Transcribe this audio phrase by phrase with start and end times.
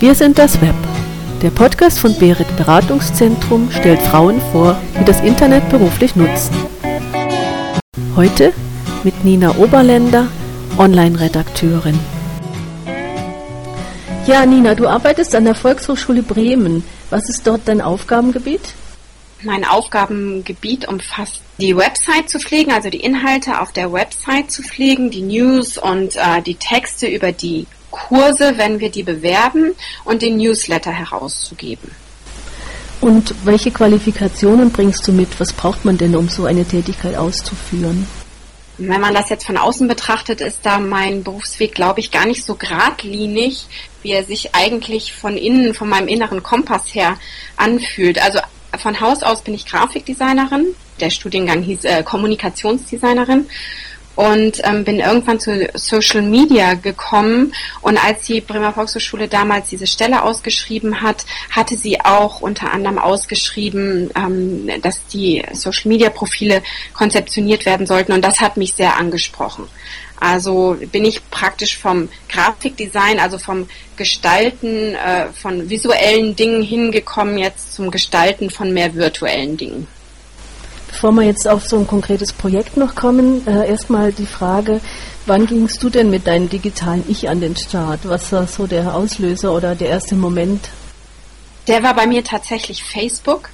[0.00, 0.74] Wir sind das Web.
[1.42, 6.54] Der Podcast von Berit Beratungszentrum stellt Frauen vor, die das Internet beruflich nutzen.
[8.16, 8.54] Heute
[9.04, 10.28] mit Nina Oberländer,
[10.78, 12.00] Online-Redakteurin.
[14.26, 16.82] Ja, Nina, du arbeitest an der Volkshochschule Bremen.
[17.10, 18.72] Was ist dort dein Aufgabengebiet?
[19.42, 25.10] Mein Aufgabengebiet umfasst die Website zu pflegen, also die Inhalte auf der Website zu pflegen,
[25.10, 30.36] die News und äh, die Texte über die Kurse, wenn wir die bewerben und den
[30.36, 31.90] Newsletter herauszugeben.
[33.00, 35.40] Und welche Qualifikationen bringst du mit?
[35.40, 38.06] Was braucht man denn, um so eine Tätigkeit auszuführen?
[38.76, 42.44] Wenn man das jetzt von außen betrachtet, ist da mein Berufsweg, glaube ich, gar nicht
[42.44, 43.66] so geradlinig,
[44.02, 47.18] wie er sich eigentlich von innen, von meinem inneren Kompass her
[47.56, 48.22] anfühlt.
[48.22, 48.40] Also
[48.78, 50.74] von Haus aus bin ich Grafikdesignerin.
[50.98, 53.46] Der Studiengang hieß äh, Kommunikationsdesignerin
[54.20, 57.54] und ähm, bin irgendwann zu Social Media gekommen.
[57.80, 62.98] Und als die Bremer Volkshochschule damals diese Stelle ausgeschrieben hat, hatte sie auch unter anderem
[62.98, 68.12] ausgeschrieben, ähm, dass die Social Media Profile konzeptioniert werden sollten.
[68.12, 69.68] Und das hat mich sehr angesprochen.
[70.20, 77.72] Also bin ich praktisch vom Grafikdesign, also vom Gestalten äh, von visuellen Dingen hingekommen, jetzt
[77.72, 79.88] zum Gestalten von mehr virtuellen Dingen.
[80.90, 84.80] Bevor wir jetzt auf so ein konkretes Projekt noch kommen, äh, erstmal die Frage,
[85.26, 88.00] wann gingst du denn mit deinem digitalen Ich an den Start?
[88.04, 90.68] Was war so der Auslöser oder der erste Moment?
[91.68, 93.50] Der war bei mir tatsächlich Facebook.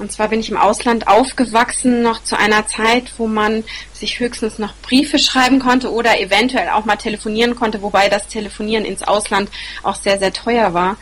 [0.00, 4.58] Und zwar bin ich im Ausland aufgewachsen, noch zu einer Zeit, wo man sich höchstens
[4.58, 9.50] noch Briefe schreiben konnte oder eventuell auch mal telefonieren konnte, wobei das Telefonieren ins Ausland
[9.82, 10.96] auch sehr, sehr teuer war.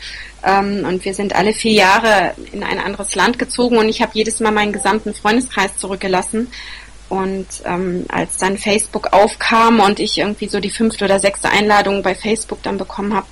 [0.45, 4.13] Ähm, und wir sind alle vier Jahre in ein anderes Land gezogen und ich habe
[4.15, 6.49] jedes Mal meinen gesamten Freundeskreis zurückgelassen.
[7.09, 12.03] Und ähm, als dann Facebook aufkam und ich irgendwie so die fünfte oder sechste Einladung
[12.03, 13.27] bei Facebook dann bekommen habe,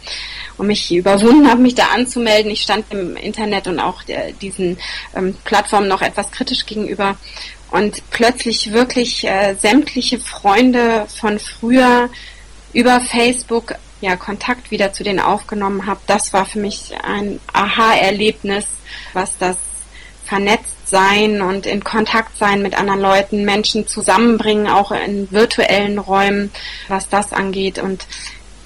[0.59, 2.51] und mich überwunden habe, mich da anzumelden.
[2.51, 4.79] Ich stand im Internet und auch der, diesen
[5.15, 7.17] ähm, Plattformen noch etwas kritisch gegenüber
[7.71, 12.09] und plötzlich wirklich äh, sämtliche Freunde von früher
[12.73, 16.01] über Facebook ja Kontakt wieder zu denen aufgenommen habe.
[16.07, 18.67] Das war für mich ein Aha-Erlebnis,
[19.15, 19.57] was das
[20.25, 26.53] Vernetztsein und in Kontakt sein mit anderen Leuten, Menschen zusammenbringen, auch in virtuellen Räumen,
[26.89, 27.79] was das angeht.
[27.79, 28.07] Und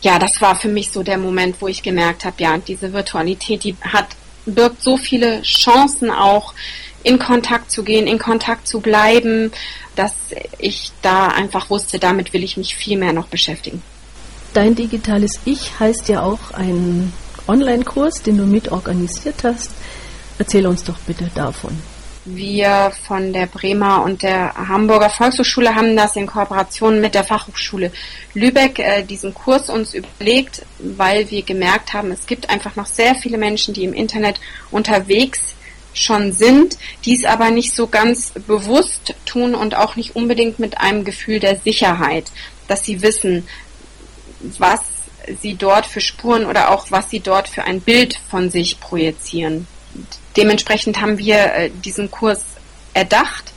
[0.03, 3.65] ja, das war für mich so der Moment, wo ich gemerkt habe, ja, diese Virtualität,
[3.65, 4.09] die hat,
[4.47, 6.55] birgt so viele Chancen auch,
[7.03, 9.53] in Kontakt zu gehen, in Kontakt zu bleiben,
[9.97, 10.13] dass
[10.59, 13.83] ich da einfach wusste, damit will ich mich viel mehr noch beschäftigen.
[14.53, 17.13] Dein digitales Ich heißt ja auch ein
[17.47, 19.71] Online-Kurs, den du mit organisiert hast.
[20.39, 21.79] Erzähl uns doch bitte davon.
[22.27, 27.93] Wir von der Bremer und der Hamburger Volkshochschule haben das in Kooperation mit der Fachhochschule
[28.35, 33.15] Lübeck äh, diesen Kurs uns überlegt, weil wir gemerkt haben, es gibt einfach noch sehr
[33.15, 34.39] viele Menschen, die im Internet
[34.71, 35.55] unterwegs
[35.95, 36.77] schon sind,
[37.07, 41.57] dies aber nicht so ganz bewusst tun und auch nicht unbedingt mit einem Gefühl der
[41.57, 42.31] Sicherheit,
[42.69, 43.49] dass sie wissen,
[44.59, 44.81] was
[45.41, 49.67] sie dort für Spuren oder auch was sie dort für ein Bild von sich projizieren
[50.37, 52.45] dementsprechend haben wir äh, diesen Kurs
[52.95, 53.53] erdacht,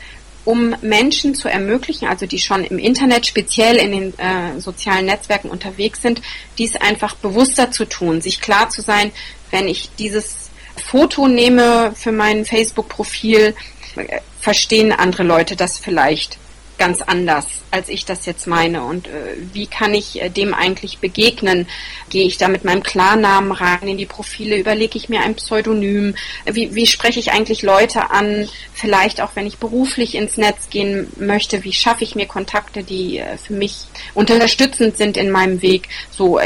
[0.46, 5.50] um Menschen zu ermöglichen, also die schon im Internet, speziell in den äh, sozialen Netzwerken
[5.50, 6.22] unterwegs sind,
[6.58, 9.12] dies einfach bewusster zu tun, sich klar zu sein,
[9.52, 13.56] wenn ich dieses Foto nehme für mein Facebook-Profil,
[13.96, 16.38] äh, verstehen andere Leute das vielleicht
[16.78, 18.84] ganz anders, als ich das jetzt meine.
[18.84, 21.68] Und äh, wie kann ich äh, dem eigentlich begegnen?
[22.10, 24.58] Gehe ich da mit meinem Klarnamen rein in die Profile?
[24.58, 26.16] Überlege ich mir ein Pseudonym?
[26.46, 28.48] Wie, wie spreche ich eigentlich Leute an?
[28.74, 33.20] Vielleicht auch, wenn ich beruflich ins Netz gehen möchte, wie schaffe ich mir Kontakte, die
[33.20, 35.90] äh, für mich unterstützend sind in meinem Weg?
[36.12, 36.40] So,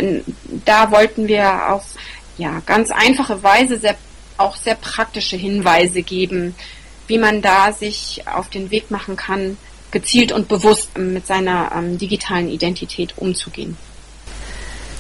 [0.66, 1.86] da wollten wir auf
[2.38, 3.96] ja, ganz einfache Weise sehr,
[4.38, 6.56] auch sehr praktische Hinweise geben,
[7.08, 9.58] wie man da sich auf den Weg machen kann,
[9.92, 13.78] gezielt und bewusst mit seiner ähm, digitalen Identität umzugehen.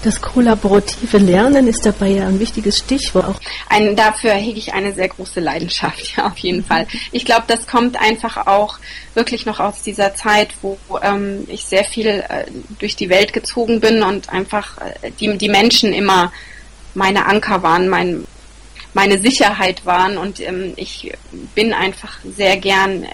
[0.03, 3.25] Das kollaborative Lernen ist dabei ja ein wichtiges Stichwort.
[3.25, 6.88] Auch ein, dafür hege ich eine sehr große Leidenschaft, ja, auf jeden Fall.
[7.12, 8.77] Ich glaube, das kommt einfach auch
[9.15, 12.45] wirklich noch aus dieser Zeit, wo ähm, ich sehr viel äh,
[12.79, 16.31] durch die Welt gezogen bin und einfach äh, die, die Menschen immer
[16.94, 18.25] meine Anker waren, mein,
[18.94, 21.12] meine Sicherheit waren und ähm, ich
[21.56, 23.06] bin einfach sehr gern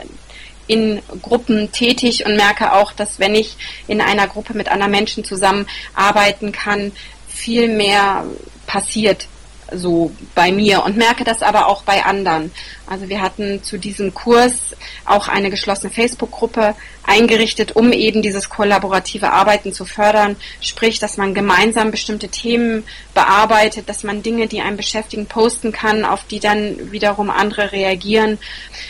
[0.68, 3.58] in Gruppen tätig und merke auch, dass wenn ich
[3.88, 6.92] in einer Gruppe mit anderen Menschen zusammenarbeiten kann,
[7.28, 8.26] viel mehr
[8.66, 9.28] passiert
[9.76, 12.52] so bei mir und merke das aber auch bei anderen.
[12.88, 14.76] Also wir hatten zu diesem Kurs
[15.06, 20.36] auch eine geschlossene Facebook-Gruppe eingerichtet, um eben dieses kollaborative Arbeiten zu fördern.
[20.62, 22.84] Sprich, dass man gemeinsam bestimmte Themen
[23.14, 28.38] bearbeitet, dass man Dinge, die einen beschäftigen, posten kann, auf die dann wiederum andere reagieren.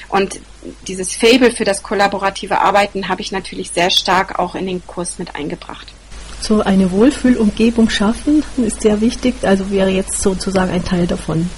[0.09, 0.39] Und
[0.87, 5.19] dieses Fable für das kollaborative Arbeiten habe ich natürlich sehr stark auch in den Kurs
[5.19, 5.87] mit eingebracht.
[6.43, 11.49] So eine Wohlfühlumgebung schaffen ist sehr wichtig, also wäre jetzt sozusagen ein Teil davon.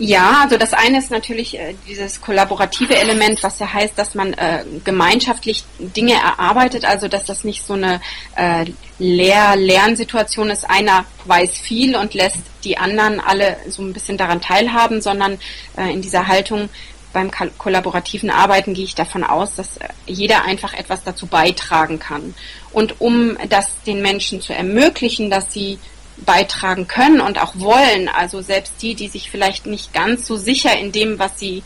[0.00, 4.32] Ja, also das eine ist natürlich äh, dieses kollaborative Element, was ja heißt, dass man
[4.32, 8.00] äh, gemeinschaftlich Dinge erarbeitet, also dass das nicht so eine
[8.34, 8.64] äh,
[8.98, 15.00] Lehr-Lernsituation ist, einer weiß viel und lässt die anderen alle so ein bisschen daran teilhaben,
[15.00, 15.38] sondern
[15.76, 16.68] äh, in dieser Haltung
[17.12, 22.34] beim kollaborativen Arbeiten gehe ich davon aus, dass äh, jeder einfach etwas dazu beitragen kann.
[22.72, 25.78] Und um das den Menschen zu ermöglichen, dass sie
[26.18, 30.76] beitragen können und auch wollen, also selbst die, die sich vielleicht nicht ganz so sicher
[30.78, 31.62] in dem, was sie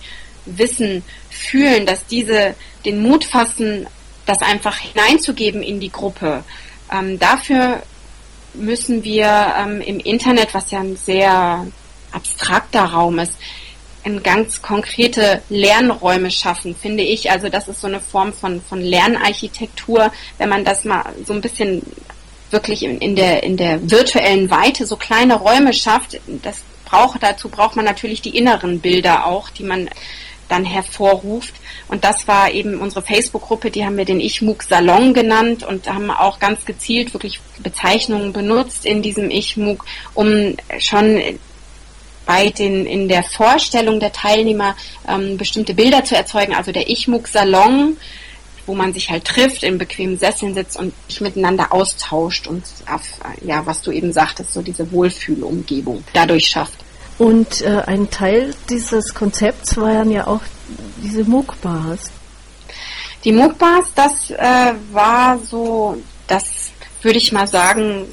[0.47, 2.55] wissen, fühlen, dass diese
[2.85, 3.87] den Mut fassen,
[4.25, 6.45] das einfach hineinzugeben in die Gruppe.
[6.93, 7.83] Ähm, dafür
[8.55, 11.67] müssen wir ähm, im Internet, was ja ein sehr
[12.13, 13.35] abstrakter Raum ist,
[14.07, 17.29] in ganz konkrete Lernräume schaffen, finde ich.
[17.33, 21.41] Also das ist so eine Form von, von Lernarchitektur, wenn man das mal so ein
[21.41, 21.83] bisschen
[22.53, 27.49] wirklich in, in, der, in der virtuellen Weite so kleine Räume schafft, das braucht, dazu
[27.49, 29.91] braucht man natürlich die inneren Bilder auch, die man
[30.49, 31.57] dann hervorruft.
[31.89, 36.13] Und das war eben unsere Facebook-Gruppe, die haben wir den Ich-MOOC Salon genannt und haben
[36.13, 41.21] auch ganz gezielt wirklich Bezeichnungen benutzt in diesem Ich-MOOC, um schon
[42.27, 44.77] bei den in der Vorstellung der Teilnehmer
[45.09, 46.55] ähm, bestimmte Bilder zu erzeugen.
[46.55, 47.97] Also der Ich-MOOC-Salon,
[48.67, 53.03] wo man sich halt trifft, in bequemen Sesseln sitzt und sich miteinander austauscht und auf,
[53.43, 56.85] ja, was du eben sagtest, so diese Wohlfühlumgebung dadurch schafft.
[57.19, 60.43] Und äh, ein Teil dieses Konzepts waren ja auch
[61.03, 62.11] diese MOOC-Bars.
[63.25, 65.97] Die MOOC-Bars, das äh, war so,
[66.27, 66.71] das
[67.03, 68.05] würde ich mal sagen,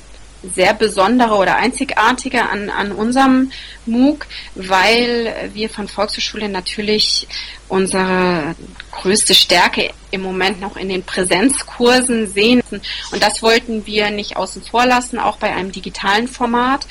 [0.56, 3.52] sehr besondere oder einzigartige an, an unserem
[3.86, 7.28] MOOC, weil wir von Volkshochschule natürlich
[7.70, 8.56] unsere
[8.92, 12.62] größte Stärke im Moment noch in den Präsenzkursen sehen.
[12.70, 16.88] Und das wollten wir nicht außen vor lassen, auch bei einem digitalen Format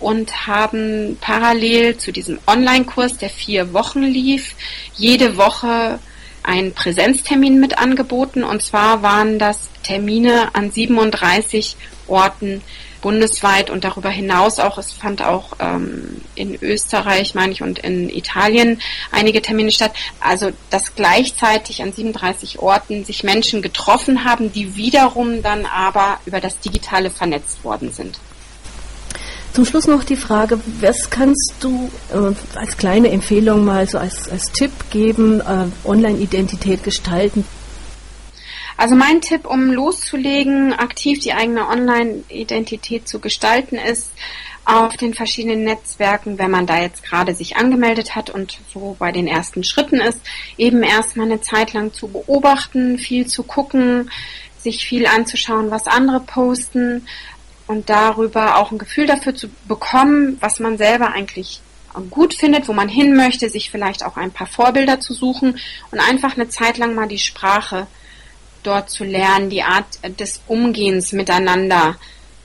[0.00, 4.54] und haben parallel zu diesem Online-Kurs, der vier Wochen lief,
[4.94, 5.98] jede Woche
[6.42, 8.44] einen Präsenztermin mit angeboten.
[8.44, 11.76] Und zwar waren das Termine an 37
[12.08, 12.62] Orten
[13.00, 18.10] bundesweit und darüber hinaus auch, es fand auch ähm, in Österreich, meine ich, und in
[18.10, 18.80] Italien
[19.12, 19.92] einige Termine statt.
[20.20, 26.40] Also, dass gleichzeitig an 37 Orten sich Menschen getroffen haben, die wiederum dann aber über
[26.40, 28.18] das Digitale vernetzt worden sind.
[29.52, 34.28] Zum Schluss noch die Frage, was kannst du äh, als kleine Empfehlung mal so als,
[34.28, 37.44] als Tipp geben, äh, Online-Identität gestalten?
[38.78, 44.12] Also mein Tipp, um loszulegen, aktiv die eigene Online-Identität zu gestalten, ist
[44.64, 49.10] auf den verschiedenen Netzwerken, wenn man da jetzt gerade sich angemeldet hat und so bei
[49.10, 50.20] den ersten Schritten ist,
[50.56, 54.12] eben erstmal eine Zeit lang zu beobachten, viel zu gucken,
[54.58, 57.08] sich viel anzuschauen, was andere posten
[57.66, 61.62] und darüber auch ein Gefühl dafür zu bekommen, was man selber eigentlich
[62.10, 65.58] gut findet, wo man hin möchte, sich vielleicht auch ein paar Vorbilder zu suchen
[65.90, 67.88] und einfach eine Zeit lang mal die Sprache
[68.62, 69.86] dort zu lernen, die Art
[70.18, 71.96] des Umgehens miteinander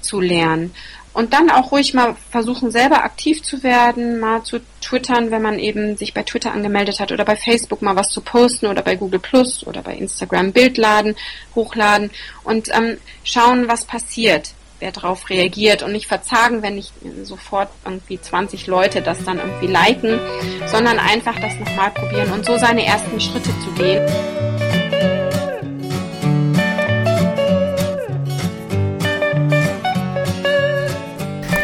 [0.01, 0.73] zu lernen.
[1.13, 5.59] Und dann auch ruhig mal versuchen, selber aktiv zu werden, mal zu twittern, wenn man
[5.59, 8.95] eben sich bei Twitter angemeldet hat oder bei Facebook mal was zu posten oder bei
[8.95, 11.15] Google Plus oder bei Instagram Bild laden,
[11.53, 12.09] hochladen
[12.43, 18.19] und ähm, schauen, was passiert, wer darauf reagiert und nicht verzagen, wenn nicht sofort irgendwie
[18.19, 20.19] 20 Leute das dann irgendwie liken,
[20.65, 24.03] sondern einfach das nochmal probieren und so seine ersten Schritte zu gehen.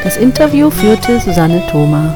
[0.10, 2.16] Das Interview führte Susanne Thoma.